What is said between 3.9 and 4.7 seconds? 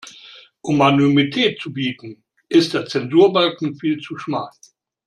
zu schmal.